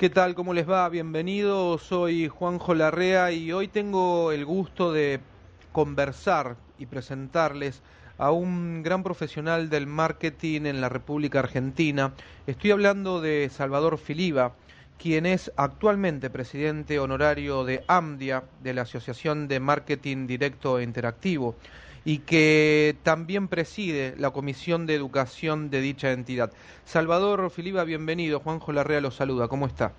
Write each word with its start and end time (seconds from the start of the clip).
¿Qué 0.00 0.08
tal? 0.08 0.34
¿Cómo 0.34 0.54
les 0.54 0.66
va? 0.66 0.88
Bienvenidos. 0.88 1.82
Soy 1.82 2.26
Juanjo 2.26 2.72
Larrea 2.72 3.32
y 3.32 3.52
hoy 3.52 3.68
tengo 3.68 4.32
el 4.32 4.46
gusto 4.46 4.94
de 4.94 5.20
conversar 5.72 6.56
y 6.78 6.86
presentarles 6.86 7.82
a 8.16 8.30
un 8.30 8.82
gran 8.82 9.02
profesional 9.02 9.68
del 9.68 9.86
marketing 9.86 10.62
en 10.62 10.80
la 10.80 10.88
República 10.88 11.40
Argentina. 11.40 12.14
Estoy 12.46 12.70
hablando 12.70 13.20
de 13.20 13.50
Salvador 13.50 13.98
Filiba, 13.98 14.54
quien 14.96 15.26
es 15.26 15.52
actualmente 15.56 16.30
presidente 16.30 16.98
honorario 16.98 17.66
de 17.66 17.84
AMDIA, 17.86 18.44
de 18.62 18.72
la 18.72 18.82
Asociación 18.82 19.48
de 19.48 19.60
Marketing 19.60 20.26
Directo 20.26 20.78
e 20.78 20.82
Interactivo 20.82 21.56
y 22.04 22.18
que 22.18 22.96
también 23.02 23.48
preside 23.48 24.14
la 24.18 24.30
Comisión 24.30 24.86
de 24.86 24.94
Educación 24.94 25.70
de 25.70 25.80
dicha 25.80 26.12
entidad. 26.12 26.52
Salvador 26.84 27.50
Filiba, 27.50 27.84
bienvenido. 27.84 28.40
Juanjo 28.40 28.72
Larrea 28.72 29.00
lo 29.00 29.10
saluda. 29.10 29.48
¿Cómo 29.48 29.66
está? 29.66 29.92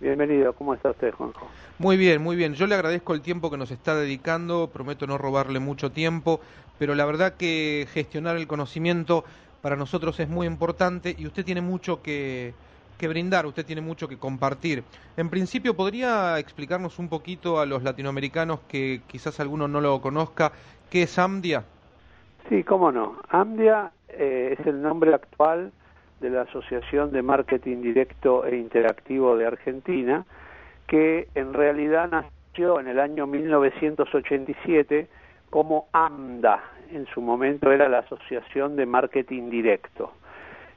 Bienvenido. 0.00 0.52
¿Cómo 0.52 0.74
está 0.74 0.90
usted, 0.90 1.12
Juanjo? 1.12 1.46
Muy 1.78 1.96
bien, 1.96 2.22
muy 2.22 2.36
bien. 2.36 2.54
Yo 2.54 2.66
le 2.66 2.74
agradezco 2.74 3.14
el 3.14 3.20
tiempo 3.20 3.50
que 3.50 3.56
nos 3.56 3.70
está 3.70 3.94
dedicando. 3.94 4.68
Prometo 4.72 5.06
no 5.06 5.18
robarle 5.18 5.60
mucho 5.60 5.90
tiempo, 5.92 6.40
pero 6.78 6.94
la 6.94 7.04
verdad 7.04 7.34
que 7.34 7.86
gestionar 7.92 8.36
el 8.36 8.46
conocimiento 8.46 9.24
para 9.62 9.76
nosotros 9.76 10.18
es 10.20 10.28
muy 10.28 10.46
importante 10.46 11.14
y 11.16 11.26
usted 11.26 11.44
tiene 11.44 11.60
mucho 11.60 12.02
que, 12.02 12.52
que 12.98 13.08
brindar, 13.08 13.46
usted 13.46 13.64
tiene 13.64 13.80
mucho 13.80 14.08
que 14.08 14.18
compartir. 14.18 14.82
En 15.16 15.28
principio, 15.28 15.74
¿podría 15.74 16.38
explicarnos 16.38 16.98
un 16.98 17.08
poquito 17.08 17.60
a 17.60 17.66
los 17.66 17.82
latinoamericanos 17.82 18.60
que 18.68 19.02
quizás 19.06 19.38
alguno 19.38 19.68
no 19.68 19.80
lo 19.80 20.00
conozca 20.00 20.52
¿Qué 20.92 21.04
es 21.04 21.18
AMDIA? 21.18 21.64
Sí, 22.50 22.64
cómo 22.64 22.92
no. 22.92 23.16
AMDIA 23.30 23.92
eh, 24.10 24.56
es 24.58 24.66
el 24.66 24.82
nombre 24.82 25.14
actual 25.14 25.72
de 26.20 26.28
la 26.28 26.42
Asociación 26.42 27.12
de 27.12 27.22
Marketing 27.22 27.80
Directo 27.80 28.44
e 28.44 28.58
Interactivo 28.58 29.34
de 29.38 29.46
Argentina, 29.46 30.26
que 30.86 31.28
en 31.34 31.54
realidad 31.54 32.10
nació 32.10 32.78
en 32.78 32.88
el 32.88 33.00
año 33.00 33.26
1987 33.26 35.08
como 35.48 35.88
AMDA. 35.92 36.62
En 36.90 37.06
su 37.06 37.22
momento 37.22 37.72
era 37.72 37.88
la 37.88 38.00
Asociación 38.00 38.76
de 38.76 38.84
Marketing 38.84 39.48
Directo. 39.48 40.12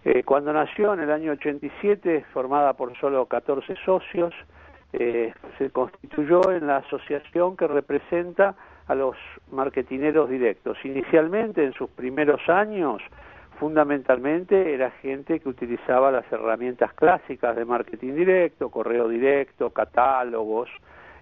Eh, 0.05 0.23
cuando 0.23 0.53
nació 0.53 0.93
en 0.93 1.01
el 1.01 1.11
año 1.11 1.33
87, 1.33 2.23
formada 2.31 2.71
por 2.71 2.97
solo 2.99 3.25
14 3.25 3.75
socios, 3.83 4.33
eh, 4.93 5.33
se 5.57 5.71
constituyó 5.71 6.51
en 6.51 6.67
la 6.67 6.77
asociación 6.77 7.57
que 7.57 7.67
representa 7.67 8.55
a 8.87 8.95
los 8.95 9.15
marketineros 9.51 10.29
directos. 10.29 10.77
Inicialmente, 10.83 11.63
en 11.63 11.73
sus 11.73 11.89
primeros 11.89 12.47
años, 12.49 13.01
fundamentalmente 13.59 14.73
era 14.73 14.91
gente 14.91 15.39
que 15.39 15.49
utilizaba 15.49 16.11
las 16.11 16.29
herramientas 16.31 16.93
clásicas 16.93 17.55
de 17.55 17.65
marketing 17.65 18.13
directo, 18.13 18.69
correo 18.69 19.07
directo, 19.07 19.69
catálogos. 19.71 20.69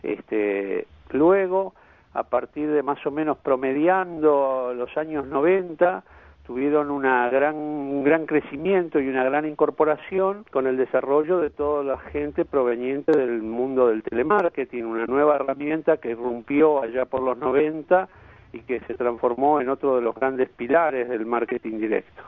Este, 0.01 0.87
luego, 1.11 1.73
a 2.13 2.23
partir 2.23 2.69
de 2.69 2.83
más 2.83 3.05
o 3.05 3.11
menos 3.11 3.37
promediando 3.37 4.73
los 4.75 4.95
años 4.97 5.25
90, 5.27 6.03
tuvieron 6.45 6.91
una 6.91 7.29
gran, 7.29 7.55
un 7.55 8.03
gran 8.03 8.25
crecimiento 8.25 8.99
y 8.99 9.07
una 9.07 9.23
gran 9.23 9.45
incorporación 9.45 10.45
con 10.51 10.67
el 10.67 10.77
desarrollo 10.77 11.39
de 11.39 11.49
toda 11.49 11.83
la 11.83 11.97
gente 11.97 12.45
proveniente 12.45 13.11
del 13.17 13.41
mundo 13.41 13.87
del 13.87 14.03
telemarketing, 14.03 14.85
una 14.85 15.05
nueva 15.05 15.35
herramienta 15.35 15.97
que 15.97 16.11
irrumpió 16.11 16.83
allá 16.83 17.05
por 17.05 17.21
los 17.21 17.37
90 17.37 18.09
y 18.51 18.59
que 18.59 18.81
se 18.81 18.93
transformó 18.95 19.61
en 19.61 19.69
otro 19.69 19.95
de 19.95 20.01
los 20.01 20.15
grandes 20.15 20.49
pilares 20.49 21.09
del 21.09 21.25
marketing 21.25 21.79
directo. 21.79 22.23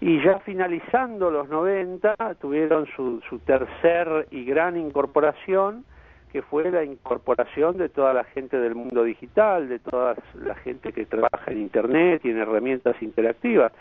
Y 0.00 0.22
ya 0.22 0.38
finalizando 0.40 1.30
los 1.30 1.48
90 1.48 2.14
tuvieron 2.40 2.86
su, 2.94 3.20
su 3.28 3.38
tercer 3.40 4.28
y 4.30 4.44
gran 4.44 4.76
incorporación, 4.76 5.84
que 6.32 6.42
fue 6.42 6.70
la 6.70 6.84
incorporación 6.84 7.76
de 7.78 7.88
toda 7.88 8.12
la 8.12 8.24
gente 8.24 8.58
del 8.58 8.74
mundo 8.74 9.04
digital, 9.04 9.68
de 9.68 9.78
toda 9.78 10.14
la 10.34 10.54
gente 10.56 10.92
que 10.92 11.06
trabaja 11.06 11.50
en 11.50 11.58
Internet 11.58 12.22
y 12.24 12.30
en 12.30 12.38
herramientas 12.38 12.96
interactivas. 13.00 13.72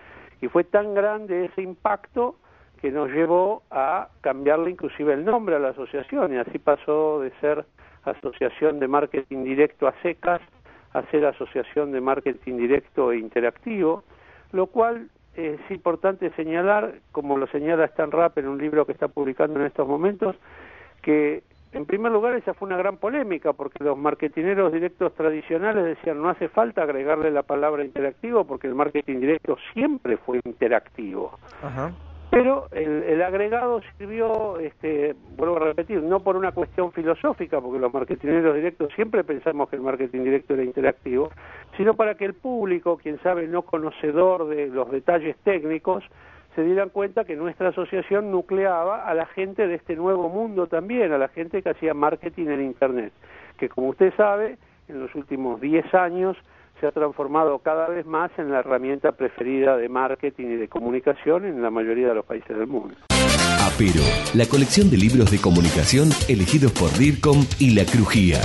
Y 0.41 0.47
fue 0.47 0.63
tan 0.63 0.93
grande 0.93 1.45
ese 1.45 1.61
impacto 1.61 2.35
que 2.81 2.91
nos 2.91 3.09
llevó 3.09 3.63
a 3.71 4.09
cambiarle 4.21 4.71
inclusive 4.71 5.13
el 5.13 5.25
nombre 5.25 5.55
a 5.55 5.59
la 5.59 5.69
asociación 5.69 6.33
y 6.33 6.37
así 6.37 6.59
pasó 6.59 7.21
de 7.21 7.31
ser 7.41 7.65
Asociación 8.03 8.79
de 8.79 8.87
Marketing 8.87 9.43
Directo 9.43 9.87
a 9.87 9.93
secas 10.01 10.41
a 10.93 11.03
ser 11.11 11.25
Asociación 11.25 11.91
de 11.91 12.01
Marketing 12.01 12.57
Directo 12.57 13.11
e 13.11 13.17
Interactivo, 13.17 14.03
lo 14.51 14.67
cual 14.67 15.09
es 15.35 15.59
importante 15.69 16.31
señalar, 16.31 16.95
como 17.11 17.37
lo 17.37 17.47
señala 17.47 17.85
Stan 17.85 18.11
Rapp 18.11 18.37
en 18.37 18.47
un 18.47 18.57
libro 18.57 18.85
que 18.85 18.93
está 18.93 19.07
publicando 19.07 19.59
en 19.59 19.67
estos 19.67 19.87
momentos, 19.87 20.35
que 21.01 21.43
en 21.73 21.85
primer 21.85 22.11
lugar, 22.11 22.35
esa 22.35 22.53
fue 22.53 22.67
una 22.67 22.77
gran 22.77 22.97
polémica 22.97 23.53
porque 23.53 23.83
los 23.83 23.97
marketineros 23.97 24.71
directos 24.71 25.13
tradicionales 25.15 25.83
decían 25.83 26.21
no 26.21 26.29
hace 26.29 26.47
falta 26.47 26.83
agregarle 26.83 27.31
la 27.31 27.43
palabra 27.43 27.83
interactivo 27.83 28.45
porque 28.45 28.67
el 28.67 28.75
marketing 28.75 29.19
directo 29.19 29.57
siempre 29.73 30.17
fue 30.17 30.39
interactivo. 30.45 31.37
Pero 32.29 32.67
el, 32.71 33.21
agregado 33.21 33.81
sirvió, 33.97 34.59
este, 34.59 35.15
vuelvo 35.37 35.55
a 35.57 35.59
repetir, 35.59 36.03
no 36.03 36.19
por 36.19 36.35
una 36.35 36.51
cuestión 36.51 36.91
filosófica, 36.91 37.61
porque 37.61 37.79
los 37.79 37.93
marketineros 37.93 38.53
directos 38.53 38.91
siempre 38.95 39.23
pensamos 39.23 39.69
que 39.69 39.77
el 39.77 39.81
marketing 39.81 40.23
directo 40.23 40.53
era 40.53 40.63
interactivo, 40.63 41.31
sino 41.77 41.93
para 41.93 42.15
que 42.15 42.25
el 42.25 42.33
público, 42.33 42.97
quien 42.97 43.19
sabe 43.23 43.47
no 43.47 43.61
conocedor 43.61 44.49
de 44.49 44.67
los 44.67 44.91
detalles 44.91 45.37
técnicos, 45.43 46.03
se 46.57 46.63
dieran 46.63 46.89
cuenta 46.89 47.23
que 47.23 47.35
nuestra 47.35 47.69
asociación 47.69 48.31
nucleaba 48.31 49.05
a 49.05 49.13
la 49.13 49.27
gente 49.27 49.67
de 49.67 49.75
este 49.75 49.95
nuevo 49.95 50.27
mundo 50.27 50.65
también, 50.65 51.11
a 51.11 51.19
la 51.19 51.27
gente 51.27 51.61
que 51.61 51.69
hacía 51.69 51.93
marketing 51.93 52.47
en 52.47 52.63
Internet, 52.63 53.13
que 53.59 53.69
como 53.69 53.89
usted 53.89 54.11
sabe, 54.17 54.57
en 54.87 54.99
los 54.99 55.13
últimos 55.13 55.61
10 55.61 55.93
años 55.93 56.35
se 56.79 56.87
ha 56.87 56.91
transformado 56.91 57.59
cada 57.59 57.87
vez 57.89 58.07
más 58.07 58.31
en 58.39 58.51
la 58.51 58.61
herramienta 58.61 59.11
preferida 59.11 59.77
de 59.77 59.87
marketing 59.87 60.47
y 60.47 60.55
de 60.55 60.67
comunicación 60.67 61.45
en 61.45 61.61
la 61.61 61.69
mayoría 61.69 62.07
de 62.07 62.15
los 62.15 62.25
países 62.25 62.57
del 62.57 62.65
mundo. 62.65 62.95
Apero, 63.61 64.01
la 64.33 64.47
colección 64.47 64.89
de 64.89 64.97
libros 64.97 65.29
de 65.29 65.39
comunicación 65.39 66.09
elegidos 66.27 66.71
por 66.71 66.89
DIRCOM 66.97 67.45
y 67.59 67.75
La 67.75 67.85
Crujía. 67.85 68.39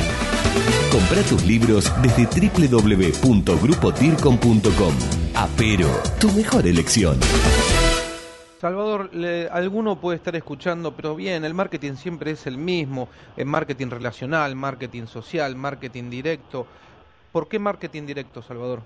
Compra 0.92 1.22
tus 1.22 1.46
libros 1.46 1.90
desde 2.02 2.26
www.grupodircom.com. 2.26 5.22
Apero, 5.34 5.88
tu 6.20 6.30
mejor 6.32 6.66
elección. 6.66 7.18
Salvador, 8.62 9.10
alguno 9.50 9.96
puede 9.96 10.18
estar 10.18 10.36
escuchando, 10.36 10.94
pero 10.94 11.16
bien, 11.16 11.44
el 11.44 11.52
marketing 11.52 11.94
siempre 11.94 12.30
es 12.30 12.46
el 12.46 12.58
mismo, 12.58 13.08
el 13.36 13.46
marketing 13.46 13.88
relacional, 13.90 14.54
marketing 14.54 15.06
social, 15.06 15.56
marketing 15.56 16.08
directo. 16.08 16.64
¿Por 17.32 17.48
qué 17.48 17.58
marketing 17.58 18.06
directo, 18.06 18.40
Salvador? 18.40 18.82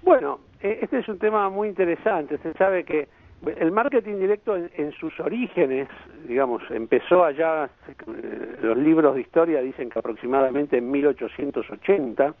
Bueno, 0.00 0.40
e, 0.62 0.78
este 0.80 1.00
es 1.00 1.08
un 1.10 1.18
tema 1.18 1.50
muy 1.50 1.68
interesante. 1.68 2.38
Se 2.38 2.54
sabe 2.54 2.82
que 2.84 3.08
el 3.44 3.72
marketing 3.72 4.18
directo 4.18 4.56
en, 4.56 4.92
sus 4.92 5.20
orígenes, 5.20 5.88
digamos, 6.26 6.62
empezó 6.70 7.26
allá, 7.26 7.66
eh, 7.66 8.56
los 8.62 8.78
libros 8.78 9.16
de 9.16 9.20
historia 9.20 9.60
dicen 9.60 9.90
que 9.90 9.98
aproximadamente 9.98 10.78
en 10.78 10.90
1880, 10.90 12.34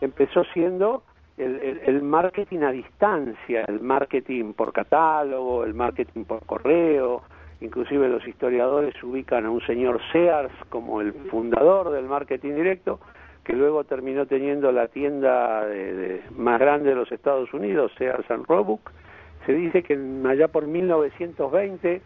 empezó 0.00 0.44
siendo 0.54 1.02
el, 1.38 2.02
marketing 2.02 2.60
a 2.60 2.72
distancia, 2.72 3.64
el 3.68 3.80
marketing 3.80 4.52
por 4.52 4.72
catálogo, 4.72 5.64
el 5.64 5.74
marketing 5.74 6.24
por 6.24 6.44
correo, 6.44 7.22
inclusive 7.60 8.08
los 8.08 8.26
historiadores 8.26 9.00
ubican 9.02 9.46
a 9.46 9.50
un 9.50 9.60
señor 9.62 10.00
Sears 10.12 10.52
como 10.68 11.00
el 11.00 11.12
fundador 11.30 11.90
del 11.90 12.06
marketing 12.06 12.54
directo, 12.54 13.00
que 13.44 13.52
luego 13.52 13.84
terminó 13.84 14.26
teniendo 14.26 14.72
la 14.72 14.88
tienda 14.88 15.64
de, 15.66 16.22
más 16.36 16.58
grande 16.58 16.90
de 16.90 16.96
los 16.96 17.10
Estados 17.12 17.52
Unidos, 17.54 17.92
Sears 17.96 18.30
and 18.30 18.44
Roebuck. 18.46 18.90
Se 19.46 19.52
dice 19.54 19.82
que 19.82 19.98
allá 20.28 20.48
por 20.48 20.66
1920, 20.66 22.02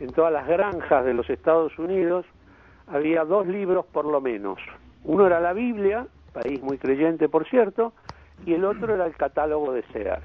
en 0.00 0.12
todas 0.12 0.32
las 0.32 0.48
granjas 0.48 1.04
de 1.04 1.14
los 1.14 1.28
Estados 1.30 1.78
Unidos, 1.78 2.26
había 2.88 3.24
dos 3.24 3.46
libros 3.46 3.86
por 3.86 4.06
lo 4.06 4.20
menos. 4.20 4.58
Uno 5.04 5.26
era 5.26 5.38
la 5.38 5.52
Biblia, 5.52 6.06
país 6.32 6.60
muy 6.62 6.78
creyente 6.78 7.28
por 7.28 7.48
cierto, 7.48 7.92
y 8.46 8.54
el 8.54 8.64
otro 8.64 8.94
era 8.94 9.06
el 9.06 9.14
catálogo 9.14 9.72
de 9.72 9.82
Sears. 9.92 10.24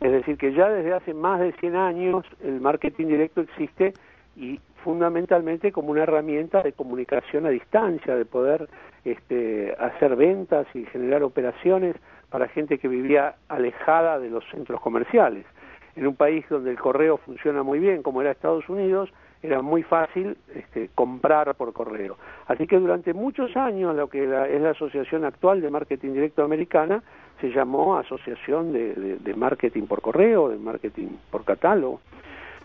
Es 0.00 0.10
decir, 0.10 0.36
que 0.36 0.52
ya 0.52 0.68
desde 0.68 0.94
hace 0.94 1.14
más 1.14 1.40
de 1.40 1.52
100 1.52 1.76
años 1.76 2.26
el 2.42 2.60
marketing 2.60 3.06
directo 3.06 3.40
existe 3.40 3.92
y 4.36 4.58
fundamentalmente 4.82 5.70
como 5.70 5.92
una 5.92 6.02
herramienta 6.02 6.62
de 6.62 6.72
comunicación 6.72 7.46
a 7.46 7.50
distancia, 7.50 8.16
de 8.16 8.24
poder 8.24 8.68
este, 9.04 9.74
hacer 9.78 10.16
ventas 10.16 10.66
y 10.74 10.84
generar 10.86 11.22
operaciones 11.22 11.94
para 12.30 12.48
gente 12.48 12.78
que 12.78 12.88
vivía 12.88 13.36
alejada 13.48 14.18
de 14.18 14.30
los 14.30 14.44
centros 14.50 14.80
comerciales. 14.80 15.46
En 15.94 16.06
un 16.06 16.16
país 16.16 16.44
donde 16.48 16.70
el 16.70 16.78
correo 16.78 17.18
funciona 17.18 17.62
muy 17.62 17.78
bien, 17.78 18.02
como 18.02 18.22
era 18.22 18.30
Estados 18.30 18.68
Unidos, 18.68 19.12
era 19.42 19.60
muy 19.60 19.82
fácil 19.82 20.36
este, 20.54 20.88
comprar 20.94 21.54
por 21.54 21.72
correo. 21.72 22.16
Así 22.46 22.66
que 22.66 22.78
durante 22.78 23.12
muchos 23.12 23.56
años 23.56 23.94
lo 23.94 24.08
que 24.08 24.24
es 24.24 24.62
la 24.62 24.70
Asociación 24.70 25.24
Actual 25.24 25.60
de 25.60 25.70
Marketing 25.70 26.12
Directo 26.12 26.42
Americana 26.42 27.02
se 27.42 27.50
llamó 27.50 27.98
Asociación 27.98 28.72
de, 28.72 29.34
Marketing 29.36 29.82
por 29.82 30.00
Correo, 30.00 30.48
de 30.48 30.56
Marketing 30.58 31.08
por 31.28 31.44
Catálogo. 31.44 32.00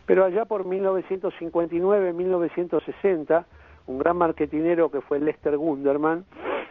Pero 0.05 0.23
allá 0.23 0.45
por 0.45 0.65
1959-1960, 0.65 3.43
un 3.87 3.97
gran 3.97 4.17
marketinero 4.17 4.91
que 4.91 5.01
fue 5.01 5.19
Lester 5.19 5.57
Gunderman 5.57 6.25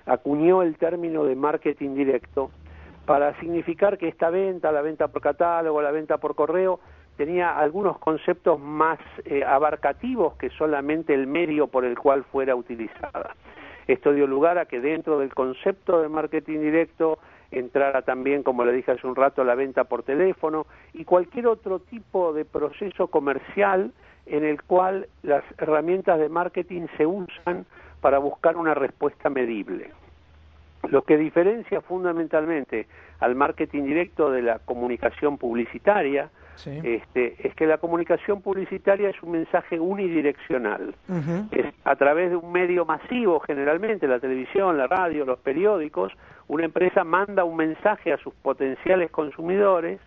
acuñó 0.06 0.62
el 0.62 0.78
término 0.78 1.24
de 1.24 1.34
marketing 1.34 1.96
directo 1.96 2.52
para 3.06 3.36
significar 3.40 3.98
que 3.98 4.06
esta 4.06 4.30
venta, 4.30 4.70
la 4.70 4.82
venta 4.82 5.08
por 5.08 5.20
catálogo, 5.20 5.82
la 5.82 5.90
venta 5.90 6.18
por 6.18 6.36
correo, 6.36 6.78
tenía 7.16 7.58
algunos 7.58 7.98
conceptos 7.98 8.60
más 8.60 9.00
eh, 9.24 9.42
abarcativos 9.42 10.36
que 10.36 10.50
solamente 10.50 11.12
el 11.12 11.26
medio 11.26 11.66
por 11.66 11.84
el 11.84 11.98
cual 11.98 12.22
fuera 12.22 12.54
utilizada. 12.54 13.34
Esto 13.88 14.12
dio 14.12 14.28
lugar 14.28 14.58
a 14.58 14.66
que 14.66 14.80
dentro 14.80 15.18
del 15.18 15.34
concepto 15.34 16.02
de 16.02 16.08
marketing 16.08 16.60
directo 16.60 17.18
entrara 17.50 18.02
también, 18.02 18.42
como 18.42 18.64
le 18.64 18.72
dije 18.72 18.92
hace 18.92 19.06
un 19.06 19.16
rato, 19.16 19.44
la 19.44 19.54
venta 19.54 19.84
por 19.84 20.02
teléfono 20.02 20.66
y 20.92 21.04
cualquier 21.04 21.46
otro 21.46 21.78
tipo 21.78 22.32
de 22.32 22.44
proceso 22.44 23.08
comercial 23.08 23.92
en 24.26 24.44
el 24.44 24.62
cual 24.62 25.08
las 25.22 25.44
herramientas 25.58 26.18
de 26.18 26.28
marketing 26.28 26.86
se 26.96 27.06
usan 27.06 27.64
para 28.00 28.18
buscar 28.18 28.56
una 28.56 28.74
respuesta 28.74 29.30
medible. 29.30 29.90
Lo 30.88 31.02
que 31.02 31.16
diferencia 31.16 31.80
fundamentalmente 31.80 32.86
al 33.20 33.34
marketing 33.34 33.84
directo 33.84 34.30
de 34.30 34.42
la 34.42 34.58
comunicación 34.60 35.38
publicitaria 35.38 36.30
este, 36.64 37.36
es 37.46 37.54
que 37.54 37.66
la 37.66 37.78
comunicación 37.78 38.40
publicitaria 38.40 39.10
es 39.10 39.22
un 39.22 39.32
mensaje 39.32 39.78
unidireccional. 39.78 40.94
Es 41.50 41.66
a 41.84 41.96
través 41.96 42.30
de 42.30 42.36
un 42.36 42.52
medio 42.52 42.84
masivo, 42.84 43.40
generalmente 43.40 44.08
la 44.08 44.18
televisión, 44.18 44.76
la 44.76 44.86
radio, 44.86 45.24
los 45.24 45.38
periódicos, 45.38 46.12
una 46.48 46.64
empresa 46.64 47.04
manda 47.04 47.44
un 47.44 47.56
mensaje 47.56 48.12
a 48.12 48.18
sus 48.18 48.34
potenciales 48.34 49.10
consumidores 49.10 50.00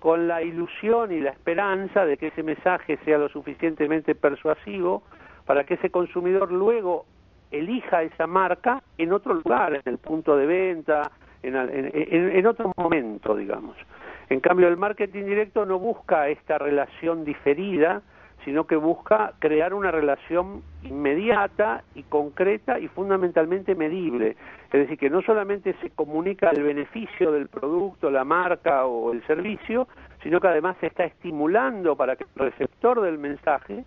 con 0.00 0.28
la 0.28 0.42
ilusión 0.42 1.12
y 1.12 1.20
la 1.20 1.30
esperanza 1.30 2.04
de 2.04 2.16
que 2.16 2.28
ese 2.28 2.42
mensaje 2.42 2.98
sea 3.04 3.18
lo 3.18 3.28
suficientemente 3.28 4.14
persuasivo 4.14 5.02
para 5.44 5.64
que 5.64 5.74
ese 5.74 5.90
consumidor 5.90 6.50
luego 6.50 7.06
elija 7.50 8.02
esa 8.02 8.26
marca 8.26 8.82
en 8.98 9.12
otro 9.12 9.34
lugar, 9.34 9.74
en 9.74 9.82
el 9.84 9.98
punto 9.98 10.36
de 10.36 10.46
venta, 10.46 11.10
en, 11.42 11.54
en 11.54 12.46
otro 12.46 12.72
momento, 12.76 13.36
digamos. 13.36 13.76
En 14.28 14.40
cambio, 14.40 14.68
el 14.68 14.76
marketing 14.76 15.24
directo 15.24 15.66
no 15.66 15.78
busca 15.78 16.28
esta 16.28 16.58
relación 16.58 17.24
diferida, 17.24 18.02
sino 18.44 18.66
que 18.66 18.76
busca 18.76 19.32
crear 19.38 19.74
una 19.74 19.90
relación 19.90 20.62
inmediata 20.82 21.82
y 21.94 22.04
concreta 22.04 22.78
y 22.78 22.88
fundamentalmente 22.88 23.74
medible. 23.74 24.36
Es 24.72 24.80
decir, 24.80 24.98
que 24.98 25.10
no 25.10 25.22
solamente 25.22 25.74
se 25.80 25.90
comunica 25.90 26.50
el 26.50 26.62
beneficio 26.62 27.32
del 27.32 27.48
producto, 27.48 28.10
la 28.10 28.24
marca 28.24 28.86
o 28.86 29.12
el 29.12 29.24
servicio, 29.26 29.88
sino 30.22 30.40
que 30.40 30.48
además 30.48 30.76
se 30.80 30.86
está 30.86 31.04
estimulando 31.04 31.96
para 31.96 32.16
que 32.16 32.24
el 32.24 32.50
receptor 32.50 33.00
del 33.00 33.18
mensaje 33.18 33.84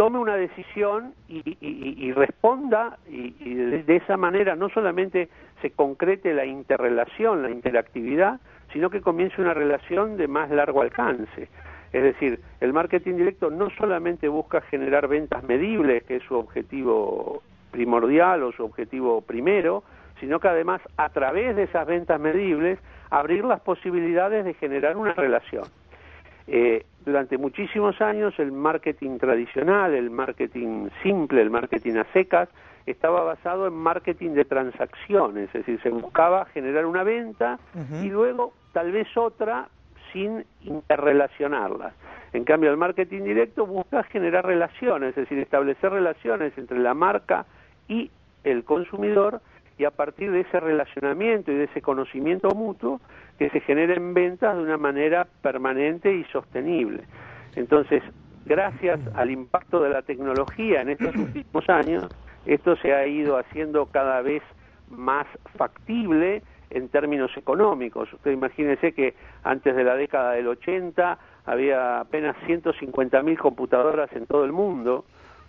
tome 0.00 0.18
una 0.18 0.36
decisión 0.36 1.12
y, 1.28 2.12
responda 2.12 2.96
y, 3.06 3.52
de 3.52 3.96
esa 3.96 4.16
manera 4.16 4.56
no 4.56 4.70
solamente 4.70 5.28
se 5.60 5.72
concrete 5.72 6.32
la 6.32 6.46
interrelación, 6.46 7.42
la 7.42 7.50
interactividad, 7.50 8.40
sino 8.72 8.88
que 8.88 9.02
comience 9.02 9.42
una 9.42 9.52
relación 9.52 10.16
de 10.16 10.26
más 10.26 10.50
largo 10.50 10.80
alcance. 10.80 11.50
Es 11.92 12.02
decir, 12.02 12.40
el 12.62 12.72
marketing 12.72 13.16
directo 13.16 13.50
no 13.50 13.68
solamente 13.76 14.26
busca 14.28 14.62
generar 14.62 15.06
ventas 15.06 15.44
medibles, 15.44 16.02
que 16.04 16.16
es 16.16 16.22
su 16.22 16.34
objetivo 16.34 17.42
primordial 17.70 18.42
o 18.44 18.52
su 18.52 18.64
objetivo 18.64 19.20
primero, 19.20 19.84
sino 20.18 20.40
que 20.40 20.48
además 20.48 20.80
a 20.96 21.10
través 21.10 21.54
de 21.56 21.64
esas 21.64 21.86
ventas 21.86 22.18
medibles 22.18 22.78
abrir 23.10 23.44
las 23.44 23.60
posibilidades 23.60 24.46
de 24.46 24.54
generar 24.54 24.96
una 24.96 25.12
relación. 25.12 25.64
Eh, 26.52 26.84
durante 27.04 27.38
muchísimos 27.38 28.00
años 28.00 28.34
el 28.38 28.50
marketing 28.50 29.18
tradicional, 29.18 29.94
el 29.94 30.10
marketing 30.10 30.88
simple, 31.00 31.40
el 31.40 31.48
marketing 31.48 31.94
a 31.94 32.04
secas, 32.12 32.48
estaba 32.86 33.22
basado 33.22 33.68
en 33.68 33.74
marketing 33.74 34.30
de 34.30 34.44
transacciones, 34.44 35.46
es 35.46 35.64
decir, 35.64 35.80
se 35.80 35.90
buscaba 35.90 36.46
generar 36.46 36.86
una 36.86 37.04
venta 37.04 37.60
y 38.02 38.08
luego 38.08 38.52
tal 38.72 38.90
vez 38.90 39.06
otra 39.16 39.68
sin 40.12 40.44
interrelacionarlas. 40.62 41.94
En 42.32 42.42
cambio, 42.42 42.70
el 42.70 42.76
marketing 42.76 43.22
directo 43.22 43.64
busca 43.64 44.02
generar 44.02 44.44
relaciones, 44.44 45.10
es 45.10 45.16
decir, 45.16 45.38
establecer 45.38 45.92
relaciones 45.92 46.52
entre 46.58 46.80
la 46.80 46.94
marca 46.94 47.46
y 47.86 48.10
el 48.42 48.64
consumidor 48.64 49.40
y 49.80 49.86
a 49.86 49.90
partir 49.90 50.30
de 50.30 50.40
ese 50.40 50.60
relacionamiento 50.60 51.50
y 51.50 51.54
de 51.54 51.64
ese 51.64 51.80
conocimiento 51.80 52.50
mutuo 52.50 53.00
que 53.38 53.48
se 53.48 53.60
generen 53.60 54.12
ventas 54.12 54.54
de 54.54 54.62
una 54.62 54.76
manera 54.76 55.26
permanente 55.40 56.14
y 56.14 56.24
sostenible. 56.24 57.04
Entonces, 57.56 58.02
gracias 58.44 59.00
al 59.14 59.30
impacto 59.30 59.82
de 59.82 59.88
la 59.88 60.02
tecnología 60.02 60.82
en 60.82 60.90
estos 60.90 61.16
últimos 61.16 61.66
años, 61.70 62.08
esto 62.44 62.76
se 62.76 62.92
ha 62.92 63.06
ido 63.06 63.38
haciendo 63.38 63.86
cada 63.86 64.20
vez 64.20 64.42
más 64.90 65.26
factible 65.56 66.42
en 66.68 66.90
términos 66.90 67.34
económicos. 67.38 68.12
Usted 68.12 68.32
imagínese 68.32 68.92
que 68.92 69.14
antes 69.44 69.74
de 69.74 69.82
la 69.82 69.94
década 69.94 70.32
del 70.32 70.46
80 70.46 71.18
había 71.46 72.00
apenas 72.00 72.36
150.000 72.46 73.38
computadoras 73.38 74.12
en 74.12 74.26
todo 74.26 74.44
el 74.44 74.52
mundo. 74.52 75.06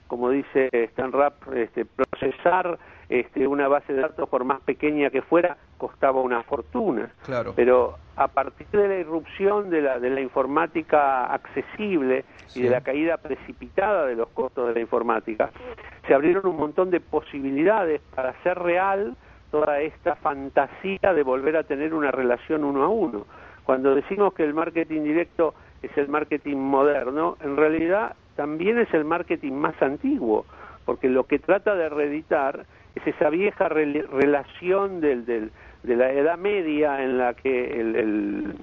Como 0.07 0.29
dice 0.29 0.69
Stan 0.71 1.11
Rapp, 1.11 1.53
este, 1.53 1.83
procesar 1.83 2.79
este, 3.11 3.45
una 3.45 3.67
base 3.67 3.91
de 3.91 4.01
datos, 4.01 4.29
por 4.29 4.45
más 4.45 4.61
pequeña 4.61 5.09
que 5.09 5.21
fuera, 5.21 5.57
costaba 5.77 6.21
una 6.21 6.43
fortuna. 6.43 7.11
Claro. 7.25 7.51
Pero 7.57 7.97
a 8.15 8.29
partir 8.29 8.67
de 8.67 8.87
la 8.87 8.95
irrupción 8.95 9.69
de 9.69 9.81
la, 9.81 9.99
de 9.99 10.09
la 10.09 10.21
informática 10.21 11.25
accesible 11.25 12.23
y 12.55 12.61
de 12.61 12.69
la 12.69 12.79
caída 12.79 13.17
precipitada 13.17 14.05
de 14.05 14.15
los 14.15 14.29
costos 14.29 14.69
de 14.69 14.75
la 14.75 14.79
informática, 14.79 15.51
se 16.07 16.13
abrieron 16.13 16.47
un 16.47 16.55
montón 16.55 16.89
de 16.89 17.01
posibilidades 17.01 17.99
para 18.15 18.29
hacer 18.29 18.57
real 18.57 19.17
toda 19.51 19.81
esta 19.81 20.15
fantasía 20.15 21.13
de 21.13 21.23
volver 21.23 21.57
a 21.57 21.63
tener 21.63 21.93
una 21.93 22.11
relación 22.11 22.63
uno 22.63 22.83
a 22.83 22.87
uno. 22.87 23.25
Cuando 23.65 23.93
decimos 23.93 24.33
que 24.33 24.45
el 24.45 24.53
marketing 24.53 25.01
directo 25.01 25.53
es 25.83 25.91
el 25.97 26.07
marketing 26.07 26.55
moderno, 26.55 27.37
en 27.41 27.57
realidad 27.57 28.15
también 28.37 28.79
es 28.79 28.93
el 28.93 29.03
marketing 29.03 29.51
más 29.51 29.79
antiguo, 29.81 30.45
porque 30.85 31.09
lo 31.09 31.25
que 31.25 31.39
trata 31.39 31.75
de 31.75 31.89
reeditar 31.89 32.65
es 32.95 33.07
esa 33.07 33.29
vieja 33.29 33.69
relación 33.69 35.01
del, 35.01 35.25
del, 35.25 35.51
de 35.83 35.95
la 35.95 36.11
Edad 36.11 36.37
Media 36.37 37.03
en 37.03 37.17
la 37.17 37.33
que 37.33 37.79
el, 37.79 38.53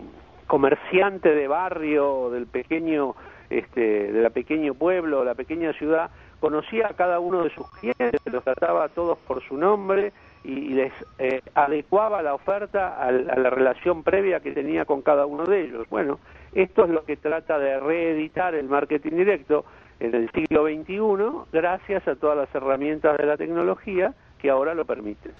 comerciante 0.46 1.34
de 1.34 1.46
barrio, 1.46 2.30
del 2.30 2.46
pequeño, 2.46 3.14
este, 3.50 4.10
de 4.10 4.22
la 4.22 4.30
pequeño 4.30 4.72
pueblo, 4.74 5.22
la 5.22 5.34
pequeña 5.34 5.74
ciudad, 5.74 6.10
conocía 6.40 6.88
a 6.88 6.94
cada 6.94 7.20
uno 7.20 7.44
de 7.44 7.50
sus 7.50 7.70
clientes, 7.72 8.20
los 8.24 8.42
trataba 8.42 8.84
a 8.84 8.88
todos 8.88 9.18
por 9.18 9.42
su 9.42 9.58
nombre 9.58 10.12
y, 10.44 10.70
les 10.70 10.92
eh, 11.18 11.42
adecuaba 11.54 12.22
la 12.22 12.34
oferta 12.34 12.96
a, 12.96 13.12
la 13.12 13.50
relación 13.50 14.02
previa 14.02 14.40
que 14.40 14.52
tenía 14.52 14.86
con 14.86 15.02
cada 15.02 15.26
uno 15.26 15.44
de 15.44 15.64
ellos. 15.64 15.86
Bueno, 15.90 16.18
esto 16.54 16.84
es 16.84 16.90
lo 16.90 17.04
que 17.04 17.16
trata 17.16 17.58
de 17.58 17.78
reeditar 17.78 18.54
el 18.54 18.68
marketing 18.68 19.16
directo 19.16 19.66
en 20.00 20.14
el 20.14 20.30
siglo 20.32 20.66
XXI 20.66 21.50
gracias 21.52 22.06
a 22.06 22.14
todas 22.16 22.36
las 22.36 22.54
herramientas 22.54 23.16
de 23.18 23.26
la 23.26 23.36
tecnología 23.36 24.14
que 24.38 24.50
ahora 24.50 24.74
lo 24.74 24.84
permiten. 24.84 25.32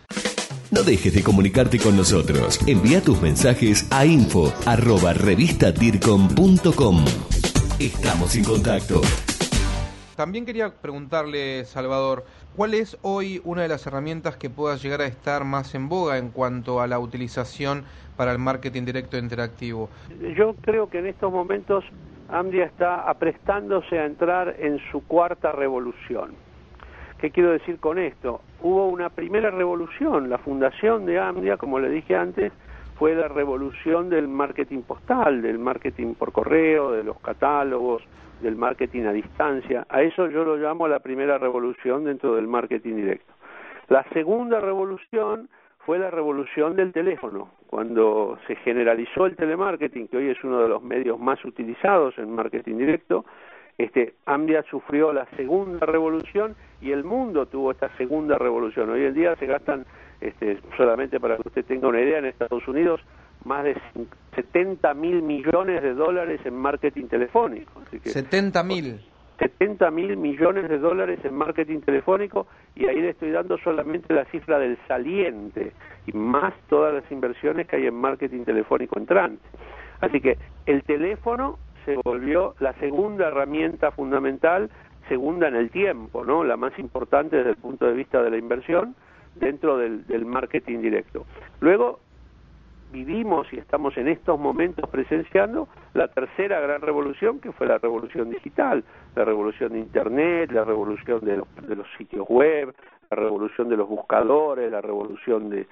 No 0.71 0.83
dejes 0.83 1.15
de 1.15 1.23
comunicarte 1.23 1.79
con 1.79 1.97
nosotros. 1.97 2.61
Envía 2.67 3.00
tus 3.00 3.23
mensajes 3.23 3.91
a 3.91 4.05
info 4.05 4.53
arroba 4.67 5.15
Estamos 7.81 8.37
en 8.37 8.45
contacto. 8.45 9.00
También 10.15 10.45
quería 10.45 10.75
preguntarle, 10.75 11.65
Salvador, 11.65 12.25
¿cuál 12.57 12.75
es 12.75 12.99
hoy 13.03 13.41
una 13.45 13.62
de 13.62 13.69
las 13.69 13.87
herramientas 13.87 14.37
que 14.37 14.50
pueda 14.50 14.77
llegar 14.77 15.00
a 15.00 15.07
estar 15.07 15.45
más 15.45 15.77
en 15.77 15.88
boga 15.88 16.19
en 16.19 16.31
cuanto 16.31 16.81
a 16.81 16.88
la 16.88 16.99
utilización 16.99 17.85
para 18.17 18.33
el 18.33 18.38
marketing 18.38 18.85
directo 18.85 19.17
e 19.17 19.21
interactivo? 19.21 19.88
Yo 20.37 20.55
creo 20.61 20.91
que 20.91 20.99
en 20.99 21.07
estos 21.07 21.31
momentos 21.33 21.85
Amdia 22.28 22.66
está 22.66 23.08
aprestándose 23.08 23.99
a 23.99 24.04
entrar 24.04 24.56
en 24.58 24.78
su 24.90 25.06
cuarta 25.06 25.50
revolución. 25.52 26.35
¿Qué 27.18 27.30
quiero 27.30 27.50
decir 27.50 27.80
con 27.80 27.99
esto? 27.99 28.42
Hubo 28.61 28.88
una 28.88 29.08
primera 29.08 29.50
revolución, 29.50 30.28
la 30.28 30.38
fundación 30.38 31.06
de 31.06 31.18
Amdia, 31.18 31.56
como 31.56 31.80
le 31.80 31.88
dije 31.88 32.14
antes, 32.14 32.52
fue 32.99 33.14
la 33.14 33.28
revolución 33.28 34.11
del 34.11 34.28
marketing 34.28 34.82
postal, 34.82 35.40
del 35.40 35.58
marketing 35.58 36.14
por 36.14 36.32
correo, 36.32 36.92
de 36.92 37.02
los 37.02 37.18
catálogos, 37.20 38.02
del 38.42 38.56
marketing 38.56 39.04
a 39.04 39.12
distancia. 39.12 39.87
A 39.88 40.02
eso 40.02 40.28
yo 40.28 40.44
lo 40.44 40.56
llamo 40.56 40.87
la 40.87 40.99
primera 41.00 41.38
revolución 41.38 42.04
dentro 42.04 42.35
del 42.35 42.47
marketing 42.47 42.97
directo. 42.97 43.32
La 43.88 44.04
segunda 44.12 44.61
revolución 44.61 45.49
fue 45.88 45.99
la 45.99 46.11
revolución 46.11 46.76
del 46.76 46.92
teléfono, 46.92 47.49
cuando 47.66 48.38
se 48.47 48.57
generalizó 48.57 49.25
el 49.25 49.37
telemarketing, 49.37 50.09
que 50.09 50.18
hoy 50.18 50.28
es 50.28 50.45
uno 50.45 50.61
de 50.61 50.68
los 50.68 50.83
medios 50.83 51.18
más 51.18 51.42
utilizados 51.47 52.18
en 52.18 52.30
marketing 52.30 52.76
directo, 52.76 53.25
este, 53.78 54.12
Ambia 54.26 54.62
sufrió 54.64 55.14
la 55.14 55.25
segunda 55.35 55.87
revolución 55.87 56.54
y 56.83 56.92
el 56.92 57.04
mundo 57.04 57.47
tuvo 57.47 57.71
esta 57.71 57.88
segunda 57.97 58.37
revolución. 58.37 58.90
Hoy 58.90 59.07
en 59.07 59.14
día 59.14 59.35
se 59.37 59.47
gastan, 59.47 59.87
este, 60.21 60.59
solamente 60.76 61.18
para 61.21 61.37
que 61.38 61.49
usted 61.49 61.64
tenga 61.64 61.88
una 61.88 62.02
idea, 62.02 62.18
en 62.18 62.26
Estados 62.26 62.68
Unidos 62.68 63.00
más 63.47 63.64
de 63.64 63.75
70 64.35 64.92
mil 64.92 65.23
millones 65.23 65.83
de 65.83 65.95
dólares 65.95 66.42
en 66.45 66.54
marketing 66.54 67.07
telefónico. 67.07 67.80
70 68.04 68.62
mil. 68.62 69.00
70 69.38 69.90
mil 69.90 70.16
millones 70.16 70.68
de 70.68 70.78
dólares 70.78 71.21
en 71.25 71.35
marketing 71.35 71.80
telefónico 71.80 72.47
y 72.75 72.87
ahí 72.87 73.00
le 73.00 73.11
estoy 73.11 73.30
dando 73.30 73.57
solamente 73.59 74.12
la 74.12 74.25
cifra 74.26 74.59
del 74.59 74.76
saliente 74.88 75.73
y 76.07 76.12
más 76.12 76.54
todas 76.68 76.95
las 76.95 77.11
inversiones 77.12 77.66
que 77.66 77.76
hay 77.76 77.87
en 77.87 77.95
marketing 77.95 78.45
telefónico 78.45 78.99
entrante. 78.99 79.42
Así 80.00 80.21
que 80.21 80.38
el 80.66 80.83
teléfono 80.83 81.59
se 81.85 81.97
volvió 82.04 82.54
la 82.59 82.73
segunda 82.75 83.28
herramienta 83.28 83.92
fundamental, 83.92 84.71
segunda 85.09 85.49
en 85.49 85.57
el 85.57 85.71
tiempo, 85.71 86.25
¿no? 86.25 86.45
La 86.45 86.57
más 86.57 86.76
importante 86.78 87.37
desde 87.37 87.50
el 87.50 87.57
punto 87.57 87.87
de 87.87 87.95
vista 87.95 88.23
de 88.23 88.30
la 88.30 88.37
inversión 88.37 88.95
dentro 89.37 89.78
del, 89.78 90.07
del 90.07 90.26
marketing 90.26 90.80
directo. 90.80 91.25
Luego 91.61 92.00
vivimos 92.90 93.47
y 93.52 93.59
estamos 93.59 93.97
en 93.97 94.09
estos 94.09 94.38
momentos 94.38 94.88
presenciando 94.90 95.68
la 95.95 96.09
tercera 96.09 96.61
gran 96.61 96.80
revolución 96.80 97.40
que 97.40 97.52
fue 97.52 97.66
la 97.66 97.78
revolución 97.78 98.30
digital, 98.30 98.85
la 99.14 99.25
revolución 99.25 99.73
de 99.73 99.80
Internet, 99.80 100.50
la 100.52 100.64
revolución 100.64 101.21
de 101.25 101.38
los, 101.38 101.49
de 101.66 101.76
los 101.76 101.87
sitios 101.97 102.26
web, 102.28 102.75
la 103.11 103.16
revolución 103.16 103.68
de 103.68 103.76
los 103.76 103.88
buscadores, 103.88 104.71
la 104.71 104.80
revolución 104.80 105.49
de, 105.49 105.66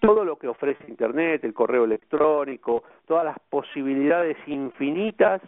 todo 0.00 0.24
lo 0.24 0.36
que 0.36 0.48
ofrece 0.48 0.84
Internet, 0.88 1.44
el 1.44 1.54
correo 1.54 1.84
electrónico, 1.84 2.82
todas 3.06 3.24
las 3.24 3.38
posibilidades 3.50 4.36
infinitas 4.46 5.40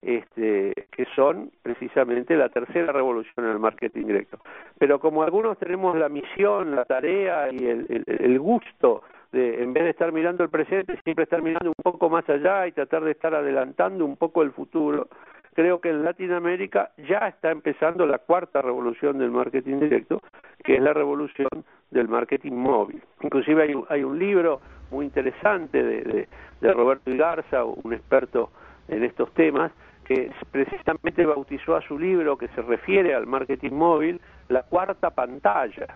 este, 0.00 0.86
que 0.92 1.06
son 1.16 1.50
precisamente 1.62 2.36
la 2.36 2.48
tercera 2.50 2.92
revolución 2.92 3.46
en 3.46 3.52
el 3.52 3.58
marketing 3.58 4.06
directo. 4.06 4.38
Pero 4.78 5.00
como 5.00 5.22
algunos 5.22 5.58
tenemos 5.58 5.96
la 5.98 6.08
misión, 6.08 6.76
la 6.76 6.84
tarea 6.84 7.50
y 7.50 7.66
el 7.66 8.38
gusto 8.38 9.02
de, 9.32 9.62
en 9.62 9.72
vez 9.72 9.84
de 9.84 9.90
estar 9.90 10.12
mirando 10.12 10.42
el 10.42 10.50
presente, 10.50 10.98
siempre 11.04 11.24
estar 11.24 11.42
mirando 11.42 11.70
un 11.70 11.82
poco 11.82 12.08
más 12.08 12.28
allá 12.28 12.66
y 12.66 12.72
tratar 12.72 13.04
de 13.04 13.12
estar 13.12 13.34
adelantando 13.34 14.04
un 14.04 14.16
poco 14.16 14.42
el 14.42 14.52
futuro. 14.52 15.08
Creo 15.54 15.80
que 15.80 15.90
en 15.90 16.04
Latinoamérica 16.04 16.92
ya 17.08 17.28
está 17.28 17.50
empezando 17.50 18.06
la 18.06 18.18
cuarta 18.18 18.62
revolución 18.62 19.18
del 19.18 19.30
marketing 19.30 19.80
directo, 19.80 20.20
que 20.62 20.76
es 20.76 20.80
la 20.80 20.92
revolución 20.92 21.48
del 21.90 22.08
marketing 22.08 22.52
móvil. 22.52 23.02
Inclusive 23.22 23.62
hay, 23.62 23.74
hay 23.88 24.04
un 24.04 24.18
libro 24.18 24.60
muy 24.90 25.06
interesante 25.06 25.82
de, 25.82 26.02
de, 26.02 26.28
de 26.60 26.72
Roberto 26.72 27.10
Igarza, 27.10 27.64
un 27.64 27.92
experto 27.92 28.50
en 28.88 29.04
estos 29.04 29.32
temas, 29.34 29.72
que 30.04 30.30
precisamente 30.50 31.26
bautizó 31.26 31.76
a 31.76 31.82
su 31.82 31.98
libro 31.98 32.38
que 32.38 32.48
se 32.48 32.62
refiere 32.62 33.14
al 33.14 33.26
marketing 33.26 33.72
móvil 33.72 34.20
la 34.48 34.62
cuarta 34.62 35.10
pantalla, 35.10 35.86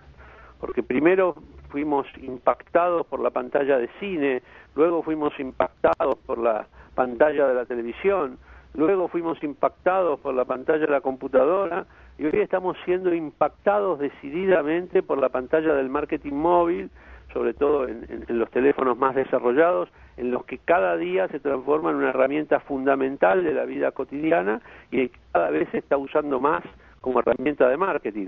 porque 0.59 0.83
primero 0.83 1.35
fuimos 1.73 2.05
impactados 2.21 3.03
por 3.07 3.19
la 3.19 3.31
pantalla 3.31 3.79
de 3.79 3.89
cine, 3.99 4.43
luego 4.75 5.01
fuimos 5.01 5.33
impactados 5.39 6.19
por 6.23 6.37
la 6.37 6.67
pantalla 6.93 7.47
de 7.47 7.55
la 7.55 7.65
televisión, 7.65 8.37
luego 8.75 9.07
fuimos 9.07 9.41
impactados 9.43 10.19
por 10.19 10.35
la 10.35 10.45
pantalla 10.45 10.85
de 10.85 10.91
la 10.91 11.01
computadora 11.01 11.87
y 12.19 12.25
hoy 12.25 12.41
estamos 12.41 12.77
siendo 12.85 13.11
impactados 13.11 13.97
decididamente 13.97 15.01
por 15.01 15.17
la 15.17 15.29
pantalla 15.29 15.73
del 15.73 15.89
marketing 15.89 16.33
móvil, 16.33 16.91
sobre 17.33 17.55
todo 17.55 17.87
en, 17.87 18.23
los 18.27 18.51
teléfonos 18.51 18.95
más 18.95 19.15
desarrollados, 19.15 19.89
en 20.17 20.29
los 20.29 20.45
que 20.45 20.59
cada 20.59 20.95
día 20.95 21.27
se 21.29 21.39
transforma 21.39 21.89
en 21.89 21.95
una 21.95 22.09
herramienta 22.09 22.59
fundamental 22.59 23.43
de 23.43 23.51
la 23.51 23.65
vida 23.65 23.89
cotidiana 23.93 24.61
y 24.91 25.09
cada 25.31 25.49
vez 25.49 25.67
se 25.71 25.79
está 25.79 25.97
usando 25.97 26.39
más 26.39 26.63
como 27.01 27.19
herramienta 27.21 27.67
de 27.67 27.77
marketing, 27.77 28.27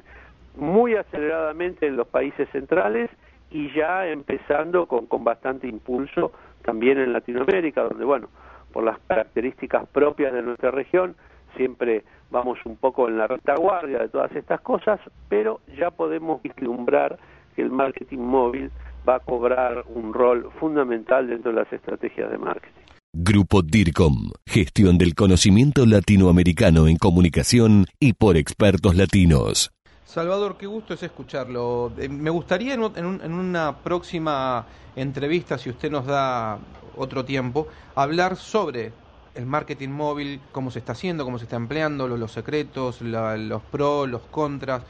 muy 0.58 0.96
aceleradamente 0.96 1.86
en 1.86 1.96
los 1.96 2.08
países 2.08 2.50
centrales 2.50 3.12
y 3.52 3.72
ya 3.74 4.08
empezando 4.08 4.88
con, 4.88 5.06
con 5.06 5.24
bastante 5.24 5.68
impulso 5.68 6.32
también 6.64 6.98
en 6.98 7.14
Latinoamérica, 7.14 7.84
donde, 7.84 8.06
bueno, 8.06 8.30
por 8.74 8.84
las 8.84 9.00
características 9.08 9.88
propias 9.88 10.34
de 10.34 10.42
nuestra 10.42 10.72
región, 10.72 11.16
siempre 11.56 12.04
vamos 12.32 12.60
un 12.66 12.76
poco 12.76 13.08
en 13.08 13.18
la 13.18 13.28
retaguardia 13.28 14.00
de 14.00 14.10
todas 14.10 14.36
estas 14.36 14.62
cosas, 14.62 15.00
pero 15.30 15.62
ya 15.78 15.92
podemos 15.92 16.42
vislumbrar 16.42 17.18
que 17.56 17.62
el 17.62 17.70
marketing 17.70 18.20
móvil 18.20 18.72
va 19.08 19.16
a 19.16 19.20
cobrar 19.20 19.86
un 19.88 20.14
rol 20.14 20.50
fundamental 20.60 21.28
dentro 21.28 21.52
de 21.52 21.62
las 21.62 21.72
estrategias 21.72 22.30
de 22.30 22.38
marketing. 22.38 22.82
Grupo 23.14 23.62
DIRCOM, 23.62 24.32
gestión 24.46 24.98
del 24.98 25.16
conocimiento 25.16 25.86
latinoamericano 25.86 26.88
en 26.88 26.98
comunicación 26.98 27.86
y 27.98 28.14
por 28.14 28.36
expertos 28.36 28.96
latinos. 28.96 29.75
Salvador, 30.06 30.56
qué 30.58 30.68
gusto 30.68 30.94
es 30.94 31.02
escucharlo. 31.02 31.92
Eh, 31.98 32.08
me 32.08 32.30
gustaría 32.30 32.76
en, 32.76 32.84
en, 32.96 33.34
una 33.34 33.76
próxima 33.84 34.66
entrevista, 34.96 35.58
si 35.58 35.72
usted 35.72 35.90
nos 35.90 36.06
da 36.06 36.60
otro 36.96 37.26
tiempo, 37.26 37.68
hablar 37.96 38.38
sobre 38.38 38.94
el 39.34 39.48
marketing 39.48 39.90
móvil, 39.90 40.40
cómo 40.52 40.70
se 40.70 40.80
está 40.80 40.92
haciendo, 40.92 41.26
cómo 41.26 41.40
se 41.40 41.46
está 41.46 41.56
empleando, 41.56 42.08
los, 42.08 42.20
los 42.20 42.32
secretos, 42.32 43.02
la, 43.02 43.36
los 43.36 43.64
pros, 43.64 44.08
los 44.08 44.22
contras. 44.30 44.84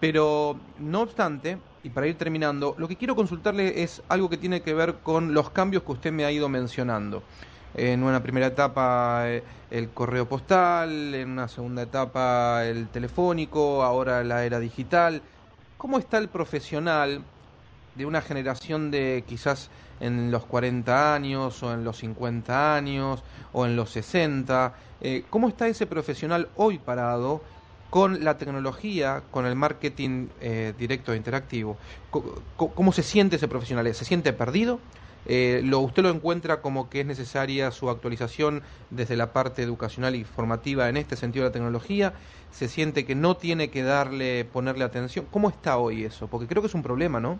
Pero, 0.00 0.56
no 0.78 1.02
obstante, 1.02 1.58
y 1.82 1.90
para 1.90 2.06
ir 2.06 2.16
terminando, 2.16 2.74
lo 2.78 2.88
que 2.88 2.96
quiero 2.96 3.14
consultarle 3.14 3.82
es 3.82 4.02
algo 4.08 4.30
que 4.30 4.38
tiene 4.38 4.62
que 4.62 4.72
ver 4.72 4.94
con 5.02 5.34
los 5.34 5.50
cambios 5.50 5.82
que 5.82 5.92
usted 5.92 6.10
me 6.10 6.24
ha 6.24 6.32
ido 6.32 6.48
mencionando 6.48 7.22
en 7.74 8.02
una 8.02 8.22
primera 8.22 8.46
etapa 8.46 9.24
eh, 9.28 9.42
el 9.70 9.90
correo 9.90 10.28
postal, 10.28 11.14
en 11.14 11.30
una 11.30 11.48
segunda 11.48 11.82
etapa 11.82 12.64
el 12.64 12.88
telefónico, 12.88 13.82
ahora 13.82 14.22
la 14.22 14.44
era 14.44 14.60
digital. 14.60 15.22
¿Cómo 15.76 15.98
está 15.98 16.18
el 16.18 16.28
profesional 16.28 17.22
de 17.94 18.06
una 18.06 18.22
generación 18.22 18.90
de 18.90 19.24
quizás 19.26 19.70
en 20.00 20.30
los 20.30 20.44
40 20.44 21.14
años 21.14 21.62
o 21.62 21.72
en 21.72 21.84
los 21.84 21.98
50 21.98 22.76
años 22.76 23.22
o 23.52 23.66
en 23.66 23.76
los 23.76 23.90
60? 23.90 24.74
Eh, 25.00 25.24
¿Cómo 25.28 25.48
está 25.48 25.66
ese 25.66 25.86
profesional 25.86 26.48
hoy 26.56 26.78
parado 26.78 27.42
con 27.90 28.24
la 28.24 28.38
tecnología, 28.38 29.22
con 29.30 29.46
el 29.46 29.56
marketing 29.56 30.28
eh, 30.40 30.72
directo 30.78 31.12
e 31.12 31.16
interactivo? 31.16 31.76
¿Cómo 32.56 32.92
se 32.92 33.02
siente 33.02 33.36
ese 33.36 33.48
profesional? 33.48 33.92
¿Se 33.94 34.04
siente 34.04 34.32
perdido? 34.32 34.78
Eh, 35.26 35.62
lo, 35.64 35.80
¿Usted 35.80 36.02
lo 36.02 36.10
encuentra 36.10 36.60
como 36.60 36.90
que 36.90 37.00
es 37.00 37.06
necesaria 37.06 37.70
su 37.70 37.88
actualización 37.88 38.62
desde 38.90 39.16
la 39.16 39.32
parte 39.32 39.62
educacional 39.62 40.14
y 40.14 40.24
formativa 40.24 40.88
en 40.88 40.96
este 40.96 41.16
sentido 41.16 41.44
de 41.44 41.50
la 41.50 41.52
tecnología? 41.52 42.12
¿Se 42.50 42.68
siente 42.68 43.04
que 43.04 43.14
no 43.14 43.36
tiene 43.36 43.70
que 43.70 43.82
darle, 43.82 44.44
ponerle 44.44 44.84
atención? 44.84 45.26
¿Cómo 45.30 45.48
está 45.48 45.78
hoy 45.78 46.04
eso? 46.04 46.28
Porque 46.28 46.46
creo 46.46 46.62
que 46.62 46.68
es 46.68 46.74
un 46.74 46.82
problema, 46.82 47.20
¿no? 47.20 47.38